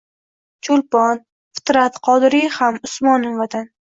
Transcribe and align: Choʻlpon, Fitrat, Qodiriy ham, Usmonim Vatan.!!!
Choʻlpon, 0.67 1.19
Fitrat, 1.59 2.01
Qodiriy 2.09 2.49
ham, 2.57 2.79
Usmonim 2.91 3.39
Vatan.!!! 3.45 3.71